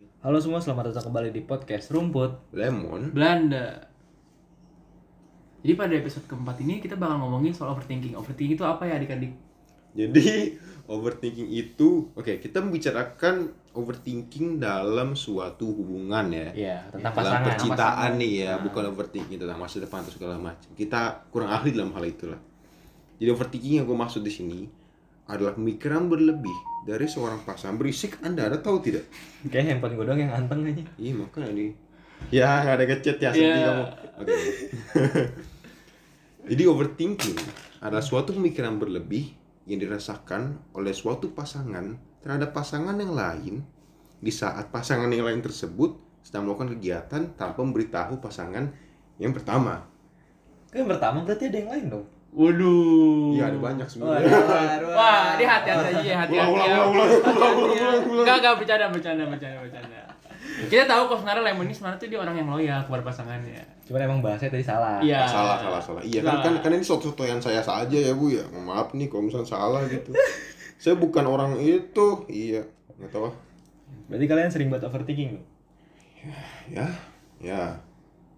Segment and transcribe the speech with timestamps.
[0.00, 2.56] Halo semua, selamat datang kembali di podcast Rumput.
[2.56, 3.84] Lemon Belanda.
[5.60, 8.16] Jadi pada episode keempat ini kita bakal ngomongin soal overthinking.
[8.16, 9.36] Overthinking itu apa ya adik-adik?
[9.92, 10.56] Jadi
[10.92, 17.44] overthinking itu Oke kita membicarakan overthinking dalam suatu hubungan ya Iya, tentang Dalam pasangan.
[17.44, 18.12] percintaan pasangan.
[18.16, 18.60] nih ya Nah.
[18.64, 22.40] Bukan overthinking tentang masa depan atau segala macam Kita kurang ahli dalam hal itulah
[23.20, 24.60] Jadi overthinking yang gue maksud di sini
[25.30, 26.52] adalah pemikiran berlebih
[26.82, 29.06] dari seorang pasangan berisik anda ada tahu tidak?
[29.46, 30.82] Kayak handphone gue doang yang anteng aja.
[30.98, 31.70] iya makanya nih
[32.28, 33.64] ya ada ngechat ya sedih Iya.
[33.64, 33.84] kamu.
[34.20, 34.36] Oke.
[36.50, 37.38] Jadi overthinking
[37.80, 39.32] adalah suatu pemikiran berlebih
[39.68, 43.54] yang dirasakan oleh suatu pasangan terhadap pasangan yang lain.
[44.20, 48.68] Di saat pasangan yang lain tersebut sedang melakukan kegiatan tanpa memberitahu pasangan
[49.16, 49.88] yang pertama.
[50.68, 52.04] Kan yang pertama berarti ada yang lain dong.
[52.30, 53.34] Waduh.
[53.34, 54.30] iya ada banyak Wah, sebenarnya
[54.94, 56.50] Wah, ini hati-hati aja ya, hati-hati.
[56.54, 56.78] Ulang, ya.
[56.78, 57.88] ulang, ulang, ulang, ulang, Hati-hati ya.
[57.90, 58.22] ulang, ulang.
[58.22, 60.00] Enggak, enggak bercanda, bercanda, bercanda, bercanda.
[60.60, 63.62] Kita tahu kok sebenarnya Lemon ini sebenarnya tuh dia orang yang loyal kepada pasangannya.
[63.82, 64.96] Cuman emang bahasanya tadi salah.
[65.00, 65.26] Iya.
[65.26, 68.46] salah salah salah iya kan kan kan ini soto yang saya saja ya bu ya
[68.48, 70.14] Mohon maaf nih kalau misalnya salah gitu
[70.76, 72.62] saya bukan orang itu iya
[72.96, 73.34] nggak tahu ah.
[74.06, 75.46] Berarti kalian sering buat overthinking dong?
[76.70, 76.86] ya
[77.40, 77.62] ya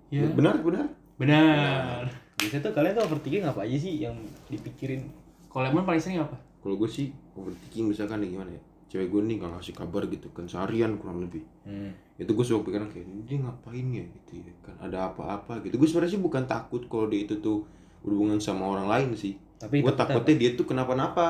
[0.09, 0.33] Iya.
[0.33, 0.87] benar benar
[1.21, 2.22] Benar.
[2.43, 5.07] Biasanya tuh kalian tuh overthinking apa aja sih yang dipikirin?
[5.47, 6.37] Kalau Lemon paling sering apa?
[6.59, 10.31] kalau gue sih overthinking misalkan nih gimana ya cewek gue nih gak ngasih kabar gitu
[10.31, 11.91] kan seharian kurang lebih Hmm.
[12.15, 15.84] itu gue suka pikiran kayak dia ngapain ya gitu ya kan ada apa-apa gitu gue
[15.84, 17.67] sebenarnya sih bukan takut kalau dia itu tuh
[17.99, 21.27] berhubungan sama orang lain sih Tapi gue takutnya takutnya dia tuh kenapa-napa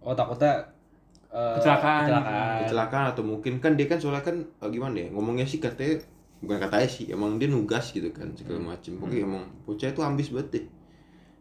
[0.00, 0.66] Oh takutnya
[1.28, 2.02] eh, Kecelakaan.
[2.02, 2.56] Kecelakaan.
[2.60, 6.02] kecelakaan atau mungkin kan dia kan soalnya kan eh, gimana ya ngomongnya sih katanya
[6.42, 10.28] bukan katanya sih emang dia nugas gitu kan segala macem pokoknya emang bocah itu ambis
[10.32, 10.64] banget deh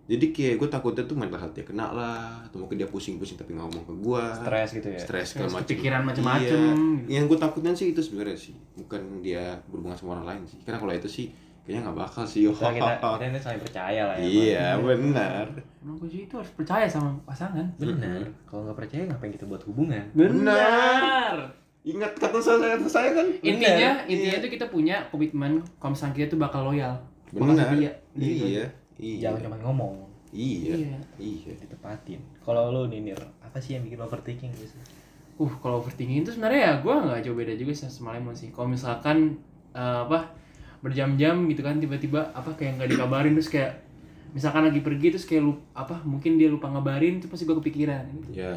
[0.05, 3.57] jadi kayak gue takutnya tuh mental health dia kena lah atau mungkin dia pusing-pusing tapi
[3.57, 4.99] nggak ngomong ke gue Stres gitu ya.
[5.01, 6.73] stres segala Stres, macem kepikiran macem-macem iya.
[6.77, 7.09] gitu.
[7.09, 10.77] yang gue takutnya sih itu sebenarnya sih bukan dia berhubungan sama orang lain sih karena
[10.77, 11.25] kalau itu sih
[11.65, 14.25] kayaknya nggak bakal sih Kita, kita, kita ini saling percaya lah ya.
[14.29, 15.45] iya benar
[15.81, 17.61] Menurut gue sih itu harus percaya sama pasangan.
[17.77, 18.25] Benar.
[18.49, 20.01] Kalau nggak percaya ngapain kita buat hubungan?
[20.17, 21.64] Benar.
[21.85, 24.43] Ingat kata saya saya kan Intinya, intinya Iya.
[24.43, 26.97] tuh kita punya komitmen kalau misalnya kita tuh bakal loyal.
[27.29, 27.69] Benar.
[27.71, 27.85] Gitu.
[28.17, 28.65] iya
[28.97, 29.93] iya Jangan cuma ngomong,
[30.33, 30.97] iya Iya.
[31.21, 32.17] iya ditepatin.
[32.41, 34.87] Kalau lu nih Nir, apa sih yang bikin overthinking biasanya?
[35.35, 38.49] Uh, kalau overthinking itu sebenarnya ya gue nggak jauh beda juga sih sama Lemon sih.
[38.49, 39.37] Kalau misalkan
[39.75, 40.31] eh, apa
[40.79, 43.83] berjam-jam gitu kan tiba-tiba apa kayak nggak dikabarin terus kayak
[44.31, 48.03] misalkan lagi pergi terus kayak lupa apa mungkin dia lupa ngabarin itu pasti gue kepikiran
[48.15, 48.29] gitu.
[48.37, 48.53] ya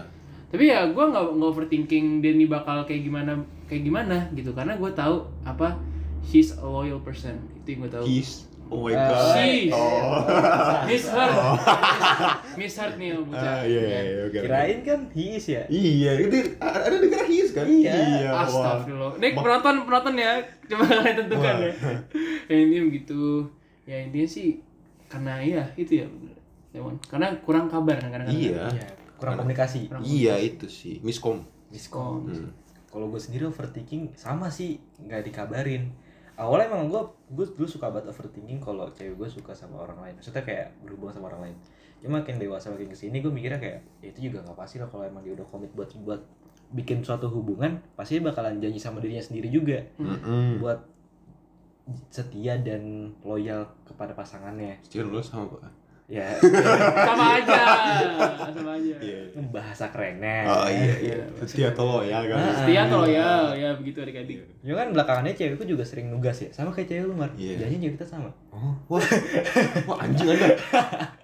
[0.48, 3.36] Tapi ya gue nggak nggak overthinking dia nih bakal kayak gimana
[3.68, 5.76] kayak gimana gitu karena gue tahu apa
[6.24, 8.04] she's a loyal person itu yang gue tahu.
[8.04, 8.48] Kiss.
[8.68, 9.32] Oh my Eh, god.
[9.32, 9.52] She.
[9.72, 10.20] Oh.
[10.88, 11.36] Miss Heart.
[12.60, 13.40] Miss Heart nih yang bocah.
[13.40, 14.20] Ah, iya iya iya.
[14.28, 14.38] oke.
[14.44, 15.64] Kirain kan he is ya?
[15.68, 17.64] Iya, itu ada dengar his kan?
[17.64, 18.28] Iya.
[18.28, 18.44] wah.
[18.44, 19.12] Astagfirullah.
[19.16, 20.32] Nih penonton penonton ya,
[20.68, 21.72] coba kalian tentukan ya.
[22.44, 23.22] ya intinya begitu.
[23.88, 24.48] Ya intinya sih
[25.08, 26.06] karena iya itu ya.
[27.08, 28.36] Karena kurang kabar kan kadang-kadang.
[28.36, 28.68] Iya.
[28.68, 28.86] Iya,
[29.18, 29.90] kurang komunikasi.
[29.90, 31.42] Kurang Iya itu sih, miskom.
[31.68, 32.30] Miskom.
[32.30, 32.54] Hmm.
[32.88, 35.92] Kalau gue sendiri overthinking sama sih nggak dikabarin.
[36.38, 37.02] Awalnya emang gue
[37.34, 40.14] gue dulu suka banget overthinking kalau cewek gue suka sama orang lain.
[40.16, 41.56] Maksudnya kayak berhubungan sama orang lain.
[41.98, 44.86] Cuma makin dewasa makin ke sini gue mikirnya kayak ya itu juga nggak pasti lah
[44.86, 46.22] kalau emang dia udah komit buat buat
[46.68, 50.60] bikin suatu hubungan pasti dia bakalan janji sama dirinya sendiri juga Mm-mm.
[50.60, 50.78] buat
[52.12, 54.76] setia dan loyal kepada pasangannya.
[54.84, 55.72] Sekian lu sama pak.
[56.08, 56.24] Ya
[57.08, 57.60] Sama aja.
[58.48, 58.96] Sama aja.
[58.96, 59.20] Iya.
[59.52, 60.48] bahasa kerennya.
[60.48, 61.16] Oh iya iya.
[61.20, 61.44] Iya.
[61.44, 62.36] Setia atau loyal kan?
[62.40, 62.64] Ah.
[62.64, 64.40] Setia atau loyal ya begitu adik-adik.
[64.64, 66.48] Ya kan belakangannya cewekku juga sering nugas ya.
[66.48, 67.28] Sama kayak cewek lu, Mar.
[67.36, 67.60] Iya.
[67.60, 68.30] Jangan cewek kita sama.
[68.48, 69.04] Oh, wah.
[69.84, 70.48] Wah anjing ada.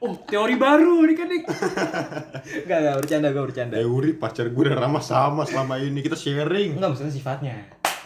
[0.05, 1.49] Oh, teori baru adik-adik.
[2.69, 3.75] Enggak, enggak bercanda, gue bercanda.
[3.81, 6.77] Euri pacar gue dan Rama sama selama ini kita sharing.
[6.77, 7.57] Enggak, maksudnya sifatnya.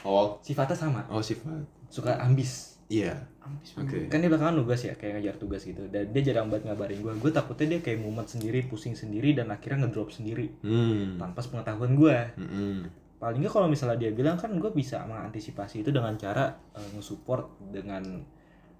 [0.06, 1.02] Oh, Sifatnya sama.
[1.10, 1.77] oh sifat.
[1.88, 2.80] Suka ambis.
[2.88, 3.16] Iya.
[3.40, 4.08] Ambis Oke.
[4.08, 5.84] Kan dia belakangan nugas ya, kayak ngejar tugas gitu.
[5.88, 7.12] Dan dia jarang banget ngabarin gue.
[7.16, 10.52] Gue takutnya dia kayak mumet sendiri, pusing sendiri, dan akhirnya ngedrop sendiri.
[10.60, 11.16] Hmm.
[11.16, 12.16] Tanpa sepengetahuan gue.
[12.36, 12.76] Mm-mm.
[13.18, 17.50] Paling nggak kalau misalnya dia bilang kan gue bisa mengantisipasi itu dengan cara eh, nge-support
[17.68, 18.22] dengan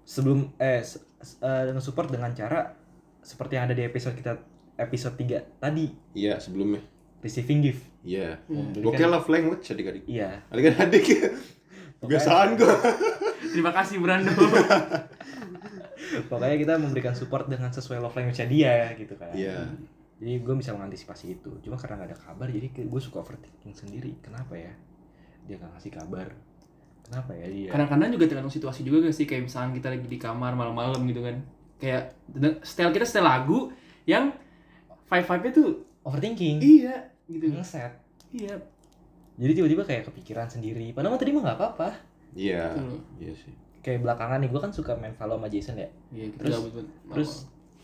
[0.01, 2.71] sebelum eh eh, nge-support dengan cara
[3.19, 4.39] seperti yang ada di episode kita
[4.79, 6.79] episode 3 tadi Iya sebelumnya.
[7.19, 7.83] receiving gift.
[8.01, 8.39] Iya.
[8.47, 8.71] Hmm.
[8.71, 10.07] Jadi Oke kan- love language adik-adik.
[10.07, 10.39] Iya.
[10.49, 11.05] Adik-adik.
[11.99, 12.73] Kebiasaan gue.
[13.53, 14.31] Terima kasih Brando.
[16.31, 19.35] Pokoknya kita memberikan support dengan sesuai love language dia gitu kan.
[19.35, 19.67] Iya.
[20.19, 21.51] Jadi gue bisa mengantisipasi itu.
[21.63, 24.15] Cuma karena nggak ada kabar jadi gue suka overthinking sendiri.
[24.23, 24.71] Kenapa ya?
[25.47, 26.27] Dia nggak ngasih kabar.
[27.03, 27.69] Kenapa ya dia?
[27.73, 31.25] Kadang-kadang juga tergantung situasi juga gak sih kayak misalnya kita lagi di kamar malam-malam gitu
[31.25, 31.41] kan.
[31.79, 32.15] Kayak
[32.63, 33.73] style kita style lagu
[34.05, 34.35] yang
[35.09, 35.69] vibe-vibe-nya tuh
[36.05, 36.61] overthinking.
[36.61, 37.49] iya gitu.
[37.49, 37.97] Ngeset.
[38.29, 38.78] Iya.
[39.39, 41.89] Jadi tiba-tiba kayak kepikiran sendiri padahal mah tadi mah nggak apa-apa
[42.29, 42.69] Iya.
[42.71, 42.99] Betul.
[43.17, 43.53] Iya sih.
[43.79, 46.71] kayak belakangan nih gue kan suka main Valo sama Jason ya Iya, kita Terus- gabut
[46.75, 46.87] banget.
[47.09, 47.31] terus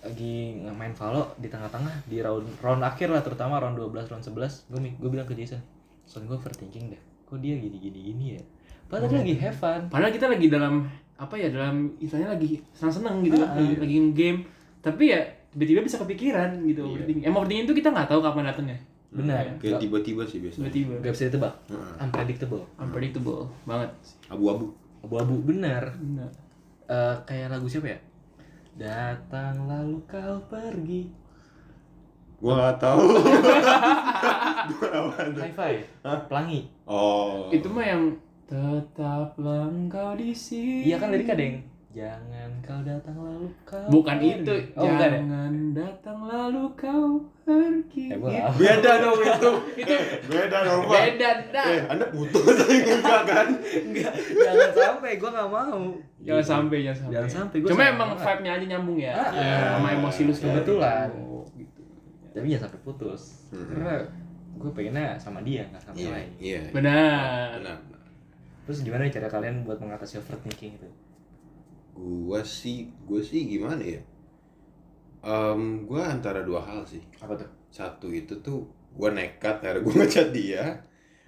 [0.02, 0.36] lagi
[0.69, 4.80] main Valo di tengah-tengah di round round akhir lah terutama round 12 round 11 gue
[4.94, 5.57] gue bilang ke Jason
[6.04, 8.42] soalnya gue overthinking deh kok dia gini gini gini ya
[8.86, 9.18] padahal Oh.
[9.18, 10.86] lagi have fun Padahal kita lagi dalam
[11.16, 13.80] apa ya dalam istilahnya lagi senang-senang gitu Ah, lagi, iya.
[13.80, 14.40] lagi game
[14.80, 15.19] tapi ya
[15.50, 16.92] tiba-tiba bisa kepikiran gitu Iya.
[16.92, 17.24] overthinking.
[17.24, 18.78] Emang overthinking itu kita nggak tahu kapan datangnya.
[19.16, 20.68] Benar Kayak tiba-tiba sih biasanya.
[20.68, 20.94] Tiba-tiba.
[21.00, 21.94] nggak bisa ditebak Heeh.
[21.98, 23.92] unpredictable Unpredictable banget.
[24.28, 24.76] Abu-abu.
[25.00, 26.30] abu-abu benar Benar.
[26.86, 28.00] Eh, kayak lagu siapa ya
[28.76, 31.08] datang lalu kau pergi
[32.36, 33.00] Gua nggak tahu.
[34.68, 35.40] Tuh?
[35.40, 35.74] hi-fi
[36.28, 37.48] pelangi Oh.
[37.50, 38.04] Itu mah yang
[38.46, 40.86] tetaplah engkau di sini.
[40.86, 41.56] iya kan liriknya deng
[41.96, 44.30] jangan kau datang lalu kau Bukan pergi.
[44.38, 44.56] itu.
[44.76, 47.08] oh bukan ya Jangan datang lalu kau
[47.42, 48.04] pergi.
[48.06, 48.52] Eh, Gitu.
[48.60, 49.52] Beda dong itu.
[49.80, 49.96] itu
[50.28, 51.00] Beda dong, Pak.
[51.00, 51.66] beda dah.
[51.66, 53.48] Eh, Anda putus enggak kan?
[53.58, 55.82] enggak jangan sampai gue nggak mau
[56.20, 57.14] Jangan sampai, jangan sampai.
[57.14, 59.14] Jangan sampai, gua Cuma emang vibe-nya aja nyambung ya.
[59.14, 59.70] Ah, Ya, ah.
[59.74, 61.08] sama emosi lu Kebetulan.
[61.16, 61.82] Oh, gitu.
[62.30, 63.68] tapi jangan sampai putus Hmm.
[63.72, 63.94] karena
[64.54, 66.62] gue pengennya sama dia nggak sama Iya, yang lain iya.
[66.70, 67.48] Benar.
[67.58, 67.78] Benar.
[68.64, 70.90] terus gimana nih cara kalian buat mengatasi overthinking itu
[71.96, 74.02] Gua sih, gua sih gimana ya?
[75.26, 77.02] Em, gua antara dua hal sih.
[77.24, 77.50] apa tuh?
[77.72, 80.84] Satu itu tuh gua nekat akhirnya gua ngechat dia.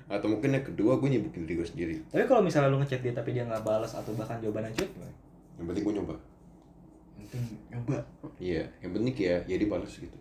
[0.08, 1.96] Atau mungkin yang kedua gue nyibukin diri gue sendiri.
[2.08, 5.12] Tapi kalau misalnya lu ngechat dia tapi dia nggak balas atau bahkan jawabannya gimana?
[5.60, 6.16] Yang penting gue nyoba.
[7.20, 7.44] Yang penting
[7.76, 7.98] nyoba.
[8.40, 10.16] Iya yang penting ya ya balas gitu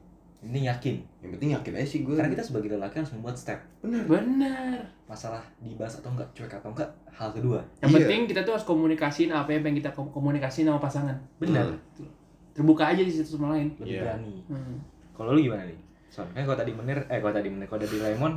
[0.46, 3.58] ini yakin yang penting yakin aja sih gue karena kita sebagai lelaki harus membuat step
[3.78, 4.78] benar Benar.
[5.04, 7.96] masalah dibahas atau enggak cuek atau enggak hal kedua Yang Iya.
[7.98, 11.16] penting kita tuh harus komunikasiin apa yang pengen kita kom- komunikasiin sama pasangan.
[11.36, 12.06] benar Hmm.
[12.52, 13.68] Terbuka aja di satu sama lain.
[13.76, 14.02] lebih Iya.
[14.06, 14.76] berani Hmm.
[15.12, 17.98] kalau lu gimana nih Son kan kalau tadi menir eh kalau tadi menir kalau dari
[17.98, 18.32] Lemon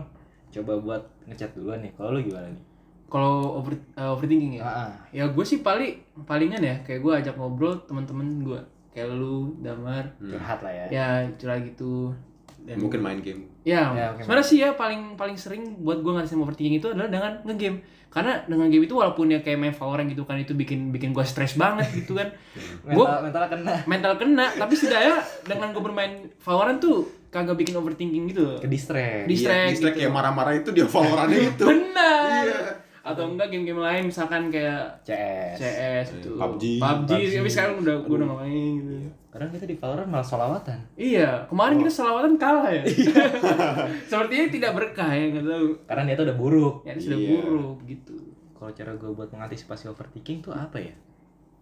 [0.50, 2.64] coba buat ngechat duluan nih kalau lu gimana nih
[3.06, 4.62] Kalau over, uh, overthinking ya.
[4.62, 4.94] ah.
[5.10, 10.06] Ya gue sih paling palingan ya kayak gue ajak ngobrol teman-teman gue kayak lu, Damar,
[10.16, 10.32] Hmm.
[10.32, 12.14] curhat lah ya ya curhat gitu.
[12.60, 16.38] Dan mungkin main game Ya, Ya, sebenarnya sih ya paling paling sering buat gue ngatasin
[16.38, 17.80] overthinking itu adalah dengan ngegame.
[18.10, 21.22] Karena dengan game itu walaupun ya kayak main Valorant gitu kan itu bikin bikin gue
[21.24, 22.34] stres banget gitu kan.
[22.84, 26.98] mental mental kena Mental kena, tapi setidaknya dengan gue bermain Valorant tuh
[27.30, 28.58] kagak bikin overthinking gitu.
[28.58, 30.02] ke distract Di- Distract distract gitu.
[30.02, 32.44] kayak marah-marah itu dia Valorant itu Benar.
[32.44, 32.60] Iya.
[33.02, 36.36] Atau enggak game-game lain misalkan kayak CS CS gitu.
[36.36, 36.78] PUBG.
[36.78, 37.34] PUBG, PUBG.
[37.36, 38.96] tapi sekarang udah gue udah main gitu.
[39.30, 41.80] kadang kita di Valorant malah solawatan Iya, kemarin Oh.
[41.80, 42.82] kita selawatan kalah ya.
[42.84, 43.24] Iya.
[44.10, 45.68] Sepertinya tidak berkah ya, nggak tahu.
[45.86, 47.30] karena dia tuh udah buruk Ya, sudah Iya.
[47.36, 48.16] buruk gitu.
[48.52, 50.92] kalau cara gue buat mengantisipasi overthinking tuh apa ya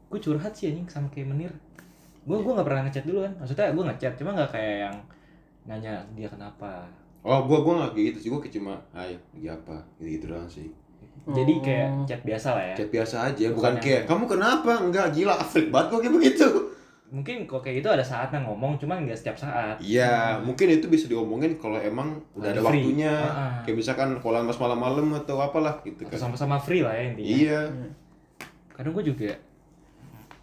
[0.07, 1.51] gue curhat sih anjing sama kayak menir
[2.23, 4.95] gue gue nggak pernah ngechat dulu kan maksudnya gue ngechat cuma nggak kayak yang
[5.65, 6.87] nanya dia kenapa
[7.21, 10.25] oh gue gue nggak kayak gitu sih gue kayak cuma hai lagi apa gitu gitu
[10.27, 10.71] doang sih
[11.27, 11.61] jadi Oh.
[11.61, 15.33] kayak chat biasa lah ya chat biasa aja Bukan bukan kayak kamu kenapa enggak gila
[15.35, 16.47] afrik banget kok kayak begitu
[17.07, 21.07] mungkin kok kayak gitu ada saatnya ngomong cuma nggak setiap saat Iya, mungkin itu bisa
[21.07, 22.83] diomongin kalau emang udah Lagi ada free.
[22.83, 23.15] waktunya.
[23.15, 23.63] Ah.
[23.63, 26.19] Kayak misalkan kalau pas malam-malam atau apalah gitu atau kan.
[26.19, 27.61] sama-sama free lah ya intinya Iya.
[28.69, 29.31] kadang gue juga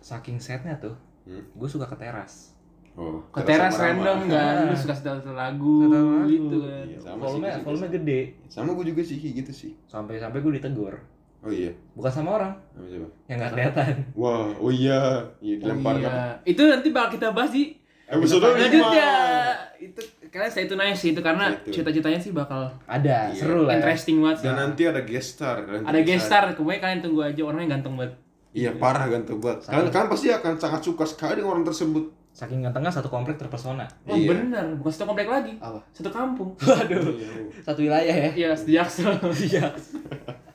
[0.01, 1.45] saking setnya tuh Hmm.
[1.51, 2.54] gue suka ke teras
[2.95, 6.25] Oh, Ke teras random kan, lu suka setel setel lagu, lagu.
[6.25, 6.85] gitu kan.
[6.85, 7.93] Iya, sama sih, volume volume sih.
[7.93, 9.73] gede Sama gue juga sih gitu sih.
[9.85, 10.95] sampai sampai gue ditegur
[11.41, 11.75] Oh iya.
[11.93, 13.09] bukan sama orang Sama siapa?
[13.27, 15.01] yang nggak kelihatan Wah, oh iya.
[15.39, 16.07] Iya, Oh dilempar iya.
[16.07, 16.15] kan.
[16.45, 18.79] Itu nanti bakal kita bahas di Episode selanjutnya.
[18.79, 19.57] lima.
[19.83, 21.73] Itu kalian stay tune aja sih itu karena Stay tune.
[21.75, 23.35] cerita-ceritanya sih bakal ada Iya.
[23.35, 23.77] seru lah ya.
[23.77, 24.47] interesting banget sih.
[24.47, 25.57] Dan nanti ada guest star.
[25.63, 28.13] Nanti Ada guest star, kemudian kalian tunggu aja orangnya ganteng banget.
[28.53, 29.67] Iya, parah ganteng banget.
[29.67, 32.05] Kalian, kalian pasti akan sangat suka sekali dengan orang tersebut.
[32.35, 34.27] Saking gantengnya satu komplek terpesona Oh Iya.
[34.29, 36.51] bener, bukan satu komplek lagi, apa satu kampung.
[36.67, 37.15] waduh
[37.63, 39.15] satu wilayah ya Iya, di Jaksel.
[39.41, 39.65] iya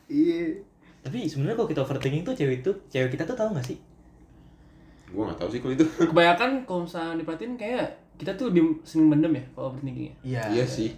[0.06, 0.60] Iya.
[1.00, 3.80] tapi sebenarnya kalau kita overthinking tuh cewek itu cewek kita tuh tahu nggak sih
[5.10, 5.86] Gua nggak tahu sih kalau itu.
[6.06, 10.14] Kebanyakan kalau misalnya diperhatiin kayak kita tuh lebih sering mendem ya kalau overthinking ya.
[10.22, 10.92] iya Iya sih.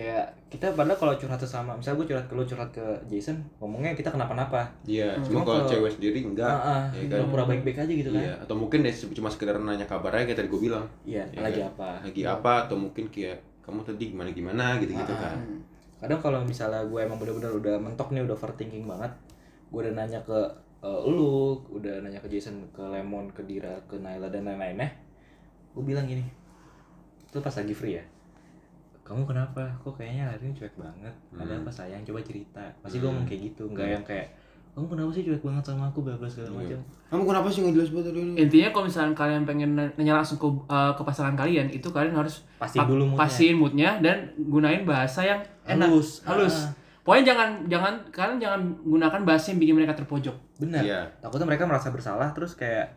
[0.00, 3.92] Kayak kita padahal kalau curhat sama misalnya gue curhat ke lu curhat ke Jason ngomongnya
[3.92, 5.20] kita kenapa-napa Iya, Hmm.
[5.22, 6.48] cuma Cuma kalau cewek sendiri enggak.
[6.48, 7.28] ah, ah, ya kan?
[7.28, 10.38] pura baik-baik aja gitu kan Iya, atau mungkin dia cuma sekedar nanya kabar aja kayak
[10.40, 10.86] tadi gue bilang.
[11.04, 11.68] iya Iya lagi kan?
[11.70, 15.20] apa Lagi apa atau mungkin kayak kamu tadi gimana gimana gitu gitu Ah.
[15.28, 15.36] kan.
[15.98, 19.12] kadang kalau misalnya gue emang bener-bener udah mentok nih udah overthinking banget
[19.68, 20.38] gue udah nanya ke
[20.80, 21.28] eh, lu
[21.68, 24.88] udah nanya ke Jason ke Lemon ke Dira ke Naila dan lain-lainnya
[25.70, 26.24] gue bilang gini
[27.22, 28.04] itu pas lagi free ya
[29.10, 31.60] kamu kenapa kok kayaknya hari ini cuek banget ada Hmm.
[31.60, 33.10] apa sayang coba cerita pasti gue Hmm.
[33.12, 34.28] ngomong kayak gitu nggak yang kayak
[34.70, 36.58] kamu kenapa sih cuek banget sama aku bla bla segala Iya.
[36.62, 36.78] macam
[37.10, 38.20] Kamu kenapa sih nggak jelas banget tadi?
[38.38, 42.46] Intinya kalau misalnya kalian pengen nanya langsung ke, uh, ke pasangan kalian, itu kalian harus
[42.56, 43.18] Pastiin dulu moodnya.
[43.18, 46.22] pastiin moodnya dan gunain bahasa yang enak, Halus.
[46.22, 46.56] halus.
[46.62, 46.70] Ah.
[47.02, 51.00] pokoknya jangan jangan kalian jangan gunakan bahasa yang bikin mereka terpojok benar Iya.
[51.18, 52.94] takutnya mereka merasa bersalah terus kayak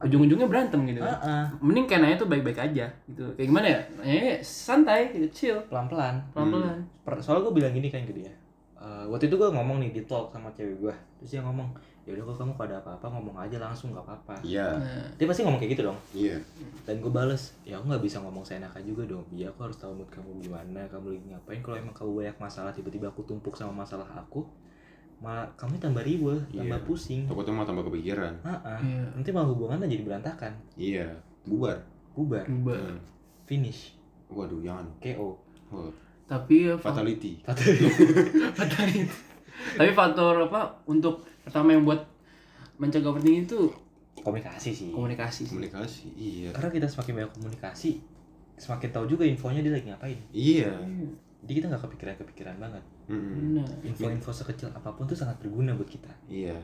[0.00, 3.24] ujung-ujungnya berantem gitu ah ah, mending kayak nanya tuh baik-baik aja gitu.
[3.36, 3.80] Kayak gimana ya?
[4.00, 5.58] Nanya santai gitu chill.
[5.68, 6.24] Pelan-pelan.
[6.32, 6.80] Pelan-pelan.
[7.04, 8.32] Per- soalnya gue bilang gini kan ke dia.
[8.80, 11.68] Eh, waktu itu gue ngomong nih di talk sama cewek gue terus dia ngomong
[12.08, 14.40] ya udah kalau kamu kalau ada apa-apa ngomong aja langsung gak apa-apa.
[14.40, 14.72] Iya.
[14.80, 15.98] nah, dia pasti ngomong kayak gitu dong.
[16.16, 16.40] Iya.
[16.88, 19.28] dan gue bales ya aku nggak bisa ngomong seenaknya juga dong.
[19.36, 21.60] Iya aku harus tahu mood kamu gimana kamu lagi ngapain.
[21.60, 24.48] Kalau emang kamu banyak masalah tiba-tiba aku tumpuk sama masalah aku
[25.20, 26.86] malah kamu tambah ribet tambah Iya.
[26.86, 28.32] pusing Takutnya malah tambah kepikiran.
[28.40, 28.80] ah ah.
[28.80, 29.04] Iya.
[29.12, 31.06] nanti malah hubungannya jadi berantakan Iya.
[31.42, 31.76] Bubar.
[32.10, 32.76] bubar berubah.
[32.88, 32.98] Hmm.
[33.44, 33.94] finish
[34.26, 34.86] Waduh, jangan.
[34.98, 35.34] KO
[35.70, 35.86] Oh,
[36.24, 37.38] tapi ya faktor fatality.
[39.76, 42.00] tapi faktor apa untuk pertama yang buat
[42.76, 43.58] mencegah overthinking itu
[44.16, 45.52] komunikasi sih komunikasi sih.
[45.52, 46.06] Komunikasi.
[46.12, 46.48] Iya.
[46.50, 47.90] karena kita semakin banyak komunikasi
[48.56, 50.72] semakin tahu juga infonya dia lagi ngapain Iya.
[51.40, 55.90] jadi kita nggak kepikiran kepikiran banget Benar info-info sekecil apa pun tuh sangat berguna buat
[55.90, 56.10] kita.
[56.30, 56.54] Iya.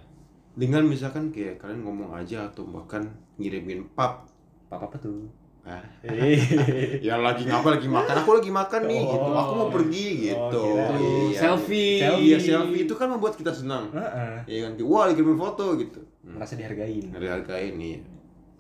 [0.55, 3.03] Dengan misalkan kayak kalian ngomong aja atau bahkan
[3.37, 4.31] ngirimin pap.
[4.71, 5.27] Apa apa tuh?
[5.67, 7.03] Ah, Hehehe.
[7.11, 8.23] ya lagi ngapa lagi makan?
[8.23, 9.11] Aku lagi makan nih Oh.
[9.11, 9.31] gitu.
[9.35, 10.63] Aku mau pergi gitu.
[10.63, 11.03] Kirain.
[11.03, 11.39] Iya.
[11.43, 12.23] selfie Selfie.
[12.23, 12.87] iya selfie.
[12.87, 13.91] Itu kan membuat kita senang.
[13.91, 14.47] Heeh.
[14.47, 14.73] Iya kan?
[14.87, 16.01] Wah lagi foto gitu.
[16.23, 16.39] Hmm.
[16.39, 17.11] merasa dihargain.
[17.11, 17.99] Ngehargain nih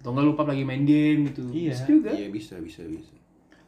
[0.02, 1.46] atau enggak lupa lagi main game gitu.
[1.50, 1.70] Iya.
[1.74, 2.10] Bisa juga.
[2.10, 3.14] Iya bisa bisa bisa.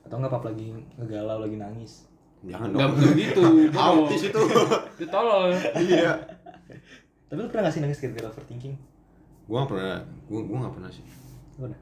[0.02, 2.07] Atau nggak pap lagi ngegalau lagi nangis
[2.46, 2.92] jangan dong.
[2.94, 3.42] begitu
[3.78, 4.42] autis itu.
[4.98, 6.14] Itu tolol iya.
[7.28, 8.74] Tapi lu pernah gak sih nangis gara-gara overthinking?
[9.50, 9.98] Gua gak pernah
[10.30, 11.04] gua gua gak pernah sih.
[11.58, 11.80] Lu pernah?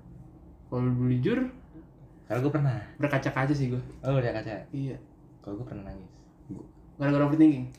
[0.66, 1.40] Kalau jujur
[2.26, 2.82] kalau gue pernah.
[2.98, 4.66] berkaca-kaca sih gue oh udah kaca.
[4.74, 4.98] Iya.
[5.44, 6.10] Kalau gue pernah nangis.
[6.98, 7.70] Gara-gara overthinking?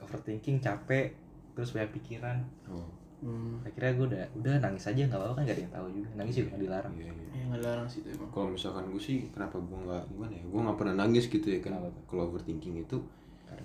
[0.00, 1.12] Overthinking capek
[1.52, 2.40] terus banyak pikiran.
[2.72, 3.64] Oh hmm.
[3.64, 6.08] akhirnya gue udah udah nangis aja nggak apa-apa kan gak ada yang tahu juga.
[6.16, 6.92] Nangis juga nggak dilarang.
[6.96, 7.28] Iya iya.
[7.30, 8.28] Ya nggak larang sih itu emang.
[8.32, 11.58] Kalau misalkan gue sih kenapa gue nggak gimana ya gue nggak pernah nangis gitu ya
[11.60, 11.72] kan
[12.08, 12.98] kalau overthinking itu.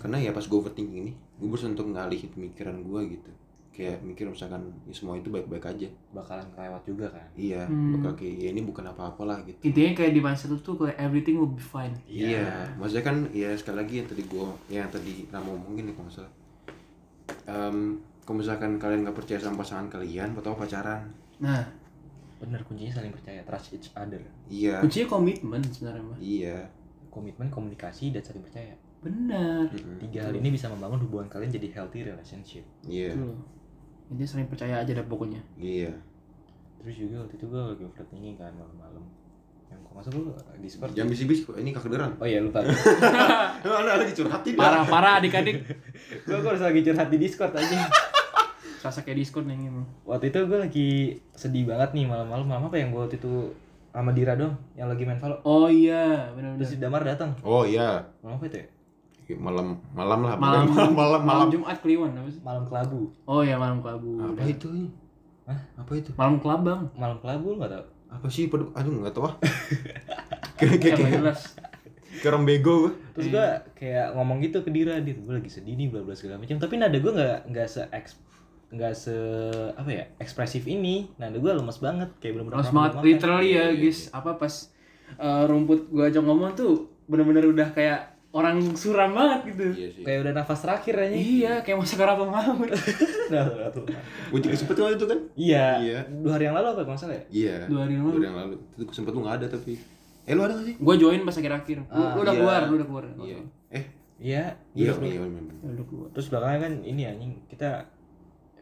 [0.02, 3.32] Karena ya pas gue overthinking ini gue berusaha untuk ngalihin pemikiran gue gitu.
[3.76, 5.88] Kayak mikir misalkan ya semua itu baik-baik aja.
[6.16, 7.28] Bakalan kelewat juga kan?
[7.36, 8.00] Iya Hmm.
[8.00, 9.60] bakal kayak ya ini bukan apa-apa lah gitu.
[9.68, 11.92] Intinya kayak di mindset lu tuh kayak everything will be fine.
[12.08, 16.08] Iya maksudnya kan ya sekali lagi yang tadi gue yang tadi Ramo ngomongin nih kalau
[16.08, 16.34] nggak salah.
[17.46, 17.78] Em,
[18.26, 21.06] kalau misalkan kalian nggak percaya sama pasangan kalian atau pacaran.
[21.38, 21.62] Nah.
[22.42, 24.20] Bener kuncinya saling percaya trust each other.
[24.50, 24.82] Iya.
[24.82, 26.58] Kuncinya komitmen sebenarnya mah iya.
[27.14, 28.74] Komitmen komunikasi dan saling percaya.
[29.06, 29.70] Benar
[30.02, 32.66] tiga hal ini bisa membangun hubungan kalian jadi healthy relationship.
[32.84, 33.14] Iya.
[33.14, 33.38] Loh.
[34.06, 35.42] intinya saling percaya aja dah pokoknya.
[35.58, 35.94] Iya.
[36.82, 39.02] Terus juga waktu itu gue lagi overthinking kan malam-malam.
[39.66, 40.22] Yang kok masuk lu
[40.62, 42.62] discord jangan bisik-bisik ini kedengeran oh iya lupa.
[43.66, 44.62] Anda lagi curhatin dah.
[44.62, 45.66] parah parah adik-adik.
[46.26, 48.05] Gue gue harus lagi curhat di discord aja
[48.86, 50.90] rasa kayak diskon yang ini waktu itu gue lagi
[51.34, 52.46] sedih banget nih malam-malam.
[52.46, 53.50] Malam apa yang gue waktu itu
[53.96, 55.40] sama Dira dong yang lagi main Valo?
[55.48, 58.04] Oh iya benar-benar terus si Damar datang oh iya.
[58.22, 58.68] Malam apa itu ya?
[59.42, 60.70] Malam malam lah malam.
[60.70, 61.48] malam malam malam.
[61.50, 62.44] Jumat Kliwon apa sih?
[62.46, 63.10] Malam kelabu.
[63.26, 64.22] Oh iya malam kelabu.
[64.22, 64.70] Apa itu
[65.50, 65.60] Hah?
[65.82, 66.12] apa itu?
[66.14, 66.92] Malam kelabang.
[66.94, 68.48] Malam kelabu lu nggak tau apa sih?
[68.48, 69.36] Pedu- aduh nggak tahu ah.
[70.56, 71.34] Kayak kayak ya
[72.24, 75.92] kayak bego gue terus gue kayak ngomong gitu ke Dira Dir gue lagi sedih nih
[75.92, 76.60] bla bla segala macam.
[76.60, 77.82] Tapi nada gue nggak nggak se
[78.70, 79.16] nggak se
[79.74, 81.10] apa ya ekspresif ini.
[81.16, 84.10] Nada gue lemes banget kayak belum Lemes banget literally ya guys.
[84.10, 84.54] apa pas
[85.16, 86.74] eh, rumput gua ajak ngomong tuh
[87.06, 89.66] bener-bener udah kayak orang suram banget gitu.
[89.72, 90.04] Iya sih.
[90.04, 91.16] Kayak udah nafas terakhir aja.
[91.16, 92.68] Iya kayak masa keraton maut
[93.32, 93.88] Nah, nah, tuh.
[94.28, 95.20] gue juga sempet waktu itu kan?
[95.40, 95.68] Iya.
[95.80, 96.00] Iya.
[96.20, 97.24] dua hari yang lalu apa kalau salah ya?
[97.32, 97.56] Iya.
[97.72, 98.12] Dua hari yang lalu.
[98.12, 98.56] dua hari yang lalu.
[98.76, 99.74] Itu sempet lu nggak ada tapi.
[100.28, 100.76] Eh lu ada nggak sih?
[100.84, 101.78] Gua join pas akhir-akhir.
[101.80, 102.42] Lu, Ah, lu udah iya.
[102.44, 103.04] keluar lu udah keluar.
[103.24, 103.38] Iya.
[103.72, 103.84] Eh.
[104.20, 104.44] Iya.
[104.76, 105.24] Iya iya
[105.88, 106.10] keluar.
[106.12, 107.88] Terus belakangnya kan ini anjing kita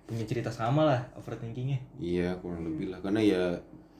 [0.03, 1.79] punya cerita sama lah overthinkingnya.
[1.97, 2.99] Iya kurang lebih lah.
[2.99, 3.43] Karena ya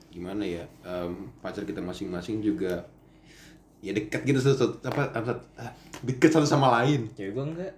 [0.08, 2.86] gimana ya em, pacar kita masing-masing juga
[3.82, 7.08] ya dekat gitu satu, apa apa ah, dekat satu sama lain.
[7.12, 7.72] Cewek gue enggak.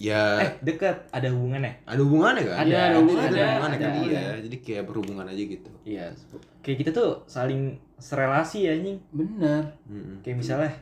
[0.00, 0.40] Ya.
[0.40, 0.96] Eh dekat.
[1.12, 1.76] Ada hubungannya?
[1.84, 2.56] Ada hubungannya kan?
[2.64, 3.78] Ada, ada hubungannya, ada hubungannya.
[3.78, 3.90] kan?
[3.92, 4.06] Ada.
[4.08, 5.70] iya jadi kayak berhubungan aja gitu.
[5.84, 6.04] Iya
[6.60, 8.96] kayak kita tuh saling serelasi anjing.
[9.12, 10.24] Bener Mm-mm.
[10.24, 10.72] kayak misalnya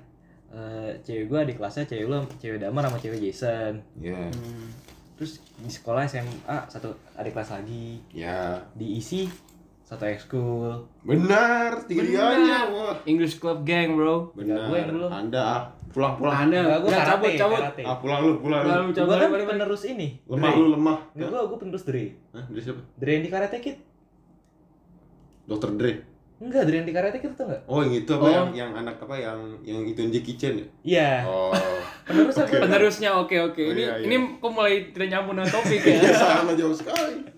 [0.49, 3.75] eh, cewek gue di kelasnya cewek lo cewek Damar sama cewek Jason.
[3.99, 4.71] Ya Hmm.
[5.19, 7.99] Terus di sekolah SMA satu adik kelas lagi.
[8.15, 8.63] Ya.
[8.79, 9.27] Diisi
[9.83, 10.87] satu ekskul.
[11.03, 12.71] Benar tiga tiganya
[13.03, 14.31] English Club Gang bro.
[14.39, 14.71] Benar.
[14.71, 15.11] Gue yang belum.
[15.11, 15.63] anda ah.
[15.91, 16.47] Pulang pulang.
[16.47, 17.59] Anda Enggak, gue karate, cabut cabut.
[17.65, 17.83] karate.
[17.83, 18.93] ah pulang lu pulang lu.
[18.93, 20.09] gue cabut kan balik, penerus ini.
[20.31, 20.61] Lemah Dre.
[20.63, 20.99] lu lemah.
[21.17, 22.05] Enggak, gue gue penerus Dre.
[22.37, 22.83] Hah, dari siapa?
[22.95, 23.77] Dre yang di Karate Kid
[25.49, 25.93] dokter Dre
[26.39, 27.63] Enggak, yang di Karate Kid tuh enggak?
[27.65, 28.31] oh yang itu apa Oh.
[28.31, 31.51] yang yang anak apa yang yang itu Jackie Chan ya Iya oh
[32.07, 32.63] Penerus apa?
[32.63, 34.05] penerusnya oke oke Oh, ini iya, iya.
[34.05, 37.35] ini kok mulai tidak nyambung dengan topik iya ya sangat jauh sekali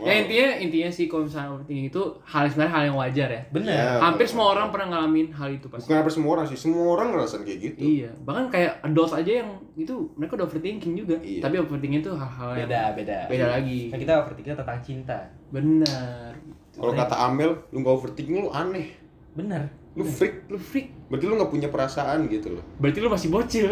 [0.00, 3.42] Ya intinya intinya sih kalau misalnya overthinking itu hal sebenarnya hal yang wajar ya.
[3.52, 4.00] bener Ya.
[4.00, 5.84] Hampir semua orang pernah ngalamin hal itu pasti.
[5.84, 7.76] Bukan hampir semua orang sih, semua orang ngerasain kayak gitu.
[7.76, 11.20] Iya, bahkan kayak adult aja yang itu mereka udah overthinking juga.
[11.20, 11.44] Iya.
[11.44, 13.80] Tapi overthinking itu hal-hal yang beda beda beda lagi.
[13.92, 15.18] kan kita overthinking tentang cinta
[15.52, 16.32] Benar.
[16.80, 18.96] Kalau kata Amel, lu nggak overthinking lu aneh.
[19.36, 20.48] bener Lu freak.
[20.48, 20.90] Lu freak.
[21.12, 22.64] Berarti lu nggak punya perasaan gitu loh.
[22.80, 23.68] Berarti lu masih bocil.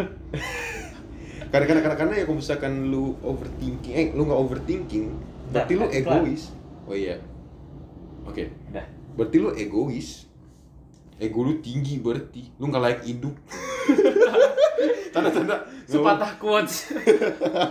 [1.48, 5.06] Kadang-kadang kadang-kadang ya kalau misalkan lu overthinking, eh lu nggak overthinking,
[5.48, 6.52] berarti lu egois.
[6.84, 7.16] Oh iya.
[8.28, 8.52] Oke.
[8.68, 8.84] udah
[9.16, 10.28] Berarti lu egois.
[11.18, 12.46] Ego lu tinggi berarti.
[12.60, 13.34] Lu nggak layak hidup.
[15.14, 15.66] Tanda-tanda.
[15.88, 16.92] Sepatah quotes.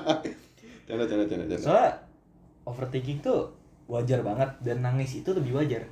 [0.88, 1.60] Tanda tanda tanda tanda.
[1.60, 1.92] soalnya
[2.64, 3.52] overthinking tuh
[3.88, 5.84] wajar banget dan nangis itu lebih wajar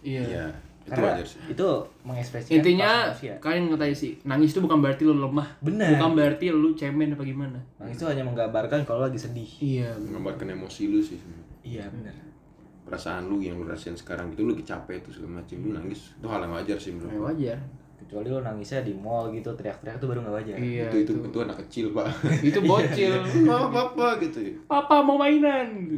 [0.00, 0.20] Iya.
[0.22, 0.46] Iya.
[0.80, 1.40] Itu karena wajar sih.
[1.48, 1.68] itu
[2.02, 2.90] mengekspresikan Intinya
[3.38, 5.48] kalian ngerti sih, nangis itu bukan berarti lu lemah.
[5.58, 7.56] bener Bukan berarti lu cemen apa gimana.
[7.76, 9.96] nangis itu hanya menggambarkan kalau lagi sedih Iya.
[9.98, 11.16] Menggambarkan emosi lu sih.
[11.16, 11.46] sebenarnya.
[11.62, 12.12] iya bener
[12.82, 16.12] Perasaan lu yang lu rasain sekarang itu lu lagi capek tuh segala macam lu nangis.
[16.14, 17.58] Itu hal yang wajar sih menurut Ya, wajar.
[17.96, 20.92] kecuali lo nangisnya di mall gitu teriak-teriak tuh baru nggak wajar Iya.
[20.92, 22.04] itu, itu itu anak kecil pak
[22.44, 23.16] itu bocil.
[23.48, 25.88] apa apa gitu ya Papa mau mainan.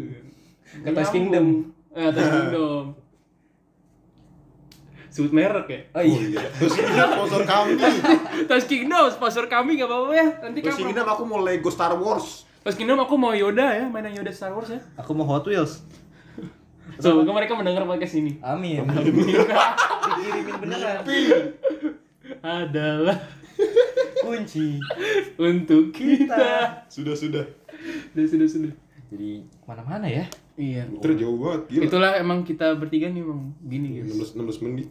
[0.67, 1.11] Ke Toys.
[1.11, 1.47] Kingdom.
[1.91, 2.85] Eh, Toys Kingdom.
[5.09, 5.81] Sebut merek ya.
[5.97, 7.73] oh iya iya terus ini sponsor kami
[8.45, 10.27] Toys Kingdom sponsor kami gak apa-apa ya.
[10.45, 10.77] Nanti kamu.
[10.85, 14.53] ini aku mau Lego Star Wars Toys Kingdom aku mau Yoda ya, mainan Yoda Star
[14.53, 14.81] Wars ya.
[14.93, 15.81] aku mau Hot Wheels
[16.97, 18.37] Semoga mereka mendengar podcast ini.
[18.45, 21.01] amin dikirimin beneran
[22.43, 23.17] Adalah
[24.21, 24.77] kunci
[25.37, 26.85] untuk kita.
[26.93, 27.45] sudah sudah
[28.13, 28.73] Sudah, sudah, sudah.
[29.09, 30.89] jadi ke mana-mana ya Iya.
[30.99, 34.33] terus jauh banget gila Itulah emang kita bertiga nih emang gini guys.
[34.33, 34.89] 16 16 menit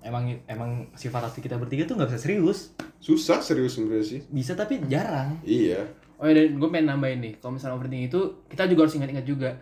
[0.00, 4.52] emang emang sifat asli kita bertiga tuh nggak bisa serius susah serius sebenarnya sih bisa
[4.52, 5.84] tapi jarang iya
[6.16, 7.36] Oh ya, dan gue pengen nambahin nih.
[7.36, 9.52] Kalau misalnya overthinking itu, kita juga harus ingat-ingat juga.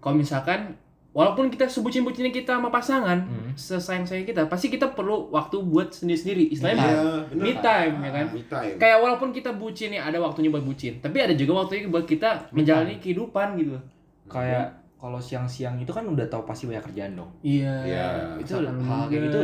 [0.00, 0.72] Kalau misalkan,
[1.10, 3.52] walaupun kita sebucin-bucinnya kita sama pasangan, Hmm.
[3.52, 6.48] sesayang-sayang kita, pasti kita perlu waktu buat sendiri-sendiri.
[6.48, 7.04] Istilahnya Iya,
[7.36, 8.26] me time, ya kan?
[8.32, 10.96] me time Kayak walaupun kita bucin nih, ada waktunya buat bucin.
[10.96, 13.76] Tapi ada juga waktunya buat kita menjalani kehidupan gitu.
[14.24, 17.30] kayak kalau siang-siang itu kan udah tahu pasti banyak kerjaan dong.
[17.40, 17.74] Iya.
[17.86, 18.06] Iya.
[18.42, 19.40] itu Misalkan hal kayak gitu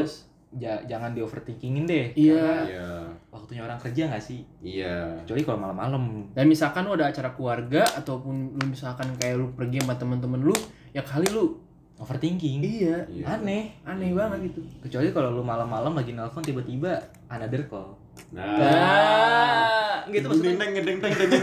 [0.58, 2.06] ja- jangan di overthinkingin deh.
[2.18, 2.34] Iya.
[2.34, 2.90] Karena iya.
[3.30, 4.42] waktunya orang kerja nggak sih?
[4.58, 5.14] Iya.
[5.22, 6.02] Kecuali kalau malam-malam.
[6.34, 10.54] Dan misalkan lu ada acara keluarga ataupun lu misalkan kayak lu pergi sama temen-temen lu,
[10.90, 11.54] ya kali lu
[12.02, 12.58] overthinking.
[12.58, 13.06] Iya.
[13.06, 13.24] Iya.
[13.38, 13.70] aneh.
[13.86, 14.60] Aneh banget gitu.
[14.82, 16.98] kecuali kalau lu malam-malam lagi nelpon tiba-tiba
[17.30, 17.94] another call.
[18.34, 18.58] Nah.
[18.58, 20.58] Ah, gitu maksudnya.
[20.58, 21.42] Deng, deng, deng, deng, deng,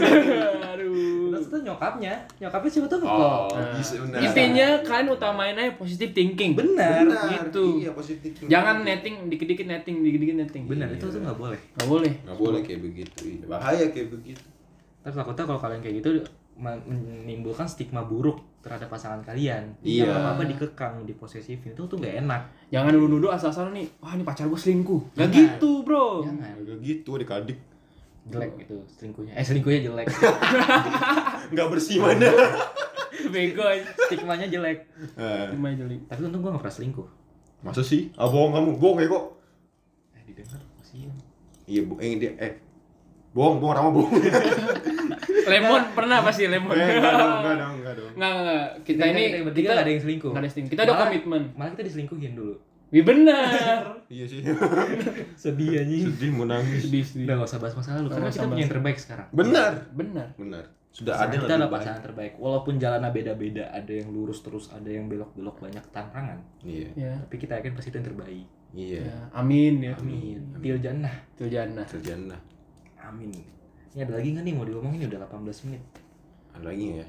[1.42, 1.50] deng.
[1.52, 1.58] aduh.
[1.58, 6.52] maksudnya nyokapnya nyokapnya siapa tuh oh Nah, bisa benar Intinya kalian utamain aja positive thinking.
[6.52, 7.64] benar Benar, gitu.
[7.78, 8.48] iya positif thinking.
[8.48, 10.62] Jangan netting dikit-dikit netting, dikit-dikit netting.
[10.64, 10.96] benar Iya.
[10.96, 12.12] itu tuh nggak boleh Nggak boleh.
[12.22, 13.44] nggak boleh kayak begitu iya.
[13.44, 14.44] bahaya kayak begitu
[15.00, 16.08] tapi takutnya kalau kalian kayak gitu
[16.54, 20.06] men- menimbulkan stigma buruk terhadap pasangan kalian Iya.
[20.06, 23.84] apa apa dikekang diposesifin itu tuh nggak enak Jangan nuduh-nuduh asal-asalan nih.
[23.98, 25.12] Wah, ini pacar gue selingkuh.
[25.12, 26.24] Gak gitu, bro.
[26.24, 27.60] jangan Gak gitu adik-adik
[28.30, 29.32] jelek gitu selingkuhnya.
[29.34, 30.06] Eh selingkuhnya jelek.
[31.52, 32.30] Nggak bersih mana?
[33.34, 33.66] Bego
[34.08, 34.86] stigmanya jelek.
[35.18, 35.98] Eh, Cuma jeli.
[36.06, 37.08] tapi untung gua nggak pernah selingkuh.
[37.66, 38.14] Masa sih?
[38.14, 38.70] Ah bohong kamu.
[38.78, 39.24] Bohong ya kok.
[40.14, 41.10] Eh didengar masih
[41.66, 42.52] iya bu eh dia eh.
[43.34, 44.12] Bohong bohong sama bohong.
[45.52, 46.70] Lemon pernah pasti lemon.
[46.78, 48.12] eh enggak dong enggak dong enggak dong.
[48.14, 48.68] Nggak, nggak, nggak.
[48.86, 50.30] Kita ini kita nggak ada yang selingkuh.
[50.30, 50.72] nggak ada selingkuh.
[50.72, 51.42] Kita ada komitmen.
[51.58, 52.54] malah kita diselingkuhin dulu
[52.92, 53.80] Wih benar.
[54.12, 54.44] iya sih.
[55.42, 56.84] Sedih aja sedih mau nangis.
[56.86, 57.24] Sedih, sedih.
[57.24, 59.26] udah gak usah bahas masa lalu Nggak karena kita punya yang terbaik sekarang.
[59.32, 59.72] Benar.
[59.96, 60.28] Benar.
[60.36, 60.64] benar.
[60.92, 61.72] Sudah ada yang kita baik.
[61.72, 62.32] pasangan terbaik.
[62.36, 66.36] Walaupun jalannya beda-beda ada yang lurus terus ada yang belok-belok banyak tantangan.
[66.60, 66.88] Iya.
[66.92, 67.12] Ya.
[67.24, 68.46] tapi kita yakin pasti itu yang terbaik.
[68.76, 69.00] Iya.
[69.08, 69.16] Ya.
[69.32, 69.96] Amin ya.
[69.96, 70.40] amin.
[70.60, 71.14] Til jannah.
[71.32, 71.88] Itu jannah.
[71.88, 72.36] terjana
[73.02, 73.34] amin.
[73.92, 74.54] Ini ada lagi nggak nih?
[74.56, 75.82] Mau diomongin udah 18 menit.
[76.56, 77.08] Ada lagi nggak ya?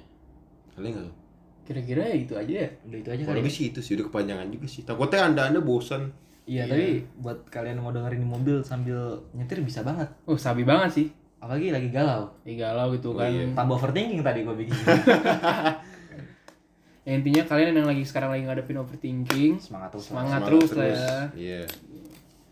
[0.76, 1.23] Ada lagi nggak
[1.64, 2.70] Kira-kira ya itu aja ya.
[2.84, 3.58] udah itu aja kalau kali lebih ya?
[3.58, 6.12] sih itu sih udah kepanjangan juga sih takutnya anda anda bosan
[6.44, 6.68] iya Iya.
[6.68, 6.86] tapi
[7.18, 9.00] buat kalian yang mau dengerin di mobil sambil
[9.32, 11.08] nyetir bisa banget Oh, sabi banget sih.
[11.38, 13.28] apalagi lagi galau Ih, galau gitu Oh, kan.
[13.28, 13.48] iya.
[13.50, 14.76] tambah overthinking tadi gue bikin
[17.04, 20.40] Ya, intinya kalian yang lagi sekarang lagi ngadepin overthinking, semangat terus Semangat.
[20.40, 20.48] lah.
[20.48, 21.12] terus lah ya.
[21.34, 21.62] iya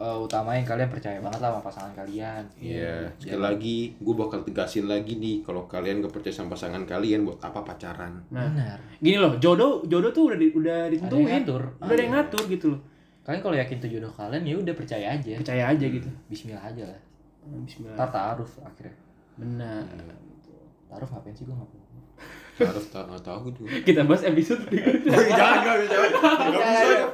[0.01, 4.39] Eh, utamain kalian percaya banget lah sama pasangan kalian Iya, sekali Jangan- lagi gue bakal
[4.41, 8.17] tegasin lagi nih kalau kalian gak percaya sama pasangan kalian buat apa pacaran?
[8.27, 11.21] Nah, benar gini loh, jodoh jodoh tuh udah di, udah ditentuin.
[11.21, 11.61] yang ngatur.
[11.77, 12.81] Udah ada yang ngatur gitu loh.
[13.21, 16.09] kalian kalau yakin itu jodoh kalian ya udah percaya aja Percaya aja gitu.
[16.25, 16.99] Bismillah aja lah
[17.61, 17.93] Bismillah.
[17.93, 18.97] ntar taaruf akhirnya
[19.37, 19.85] Benar.
[20.89, 21.69] taaruf ngapain sih gue nggak
[22.59, 23.71] Harus tak nggak tahu juga.
[23.85, 25.11] Kita bahas episode berikutnya.
[25.39, 25.95] jangan nggak bisa.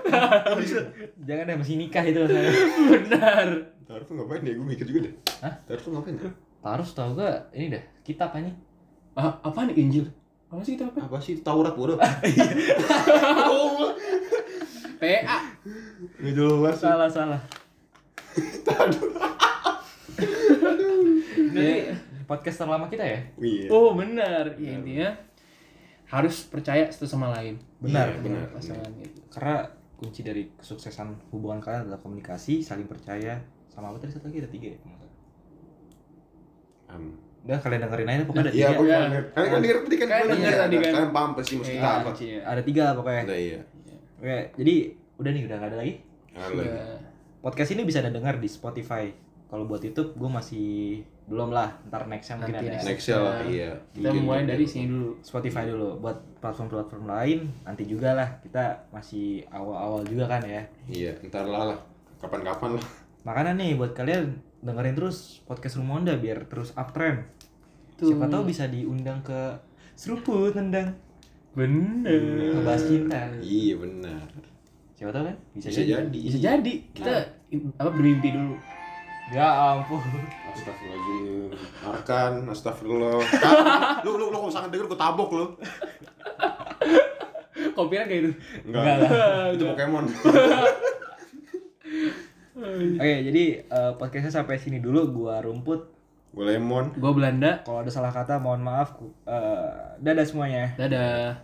[0.08, 0.80] Nggak bisa.
[1.23, 2.50] jangan deh masih nikah itu saya
[2.93, 3.47] Benar.
[3.88, 4.54] Taruh tuh ngapain ya?
[4.58, 5.13] Gue mikir juga deh.
[5.45, 5.54] Hah?
[5.63, 6.17] Taruh tuh ngapain?
[6.17, 6.32] ya?
[6.58, 8.52] taaruf tau gak ini dah kitab ini
[9.17, 10.06] Ah, apa nih Injil?
[10.54, 11.10] Apa sih kita apa?
[11.10, 11.97] Apa sih Taurat bodoh?
[15.02, 15.38] PA.
[16.21, 16.78] Nggak jelas.
[16.78, 17.41] Salah salah.
[21.34, 21.89] Ini
[22.28, 23.20] podcast terlama kita ya?
[23.36, 23.66] Iya.
[23.70, 24.52] Oh benar.
[24.56, 25.10] Ya intinya
[26.06, 27.56] harus percaya satu sama lain.
[27.78, 29.20] Benar, Iya, Benar benar, pasangan gitu.
[29.30, 29.56] Karena
[29.96, 34.50] kunci dari kesuksesan hubungan kalian adalah komunikasi, saling percaya, sama apa tadi satu lagi ada
[34.50, 34.80] tiga ya?
[36.88, 37.12] Um,
[37.44, 38.84] Udah kalian dengerin aja pokoknya ada Iya, tiga.
[38.84, 39.00] Iya.
[39.02, 39.24] denger.
[39.30, 40.60] Kalian kan denger tadi kan Kalian denger nanya.
[40.60, 40.92] tadi kan.
[40.94, 42.10] Kalian paham pasti maksud kita Iya, apa?
[42.18, 42.40] iya.
[42.44, 43.22] Ada tiga pokoknya.
[43.24, 43.60] Nah, iya.
[44.18, 44.74] Oke, jadi
[45.16, 45.94] udah nih udah gak ada lagi.
[46.34, 46.54] Halo.
[46.58, 46.98] Udah.
[47.40, 49.06] Podcast ini bisa ada dengar di Spotify.
[49.46, 50.68] Kalau buat YouTube gue masih
[51.28, 51.70] belum lah.
[51.92, 52.76] Ntar nextnya mungkin Nanti ada.
[52.80, 52.88] next.
[52.88, 53.72] Next lah, iya.
[53.92, 54.52] Kita Mungkin mulai gitu.
[54.56, 55.10] dari sini dulu.
[55.20, 55.90] Spotify dulu.
[56.00, 58.30] Buat platform-platform lain nanti juga lah.
[58.40, 60.63] Kita masih awal-awal juga kan ya.
[60.88, 61.80] Iya, ntar lah lah.
[62.18, 62.86] Kapan-kapan lah.
[63.28, 67.28] Makanya nih buat kalian dengerin terus podcast Rumah Onda biar terus uptrend.
[68.00, 68.08] Tuh.
[68.10, 69.58] Siapa tahu bisa diundang ke
[69.98, 70.96] seruput nendang
[71.52, 72.54] Bener.
[72.56, 73.20] ngebahas cinta.
[73.42, 74.30] Iya benar.
[74.94, 75.38] Siapa tahu kan?
[75.58, 75.92] Bisa, Bisa jadi.
[76.08, 76.20] jadi.
[76.24, 76.74] Bisa jadi.
[76.94, 77.13] Kita
[77.78, 78.56] apa bermimpi dulu.
[79.28, 80.00] Ya ampun.
[80.56, 81.52] Astagfirullahaladzim.
[81.84, 83.20] Arkan, astagfirullah.
[83.28, 83.56] Kan,
[84.08, 85.46] lu lu lu kalau sangat denger gue tabok lu.
[87.76, 88.32] Kopinya kayak itu.
[88.66, 89.52] Enggak lah.
[89.52, 90.06] Itu Pokemon.
[92.98, 95.12] Oke, jadi eh, podcastnya sampai sini dulu.
[95.13, 95.94] Gua rumput.
[96.34, 96.96] Gue lemon.
[96.98, 97.62] Gua Belanda.
[97.62, 98.98] Kalau ada salah kata mohon maaf.
[99.28, 99.70] Eh,
[100.02, 100.74] dadah semuanya.
[100.80, 101.38] Dadah.